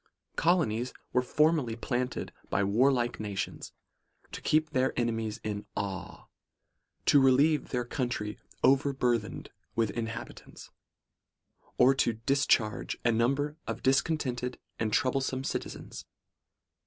'Colonies, 0.45 0.87
says 0.87 0.95
he, 0.97 1.03
were 1.13 1.21
formerly 1.21 1.75
planted 1.75 2.33
by 2.49 2.63
warlike 2.63 3.19
nations, 3.19 3.71
to 4.31 4.41
keep 4.41 4.71
their 4.71 4.99
enemies 4.99 5.39
in 5.43 5.67
awe; 5.77 6.25
to 7.05 7.21
relieve 7.21 7.69
their 7.69 7.85
country 7.85 8.39
overburthened 8.63 9.51
with 9.75 9.91
inhabi 9.93 10.33
tants; 10.33 10.71
or 11.77 11.93
to 11.93 12.13
discharge 12.13 12.97
a 13.05 13.11
number 13.11 13.57
of 13.67 13.83
discontented 13.83 14.57
and 14.79 14.91
troublesome 14.91 15.43
citizens. 15.43 16.07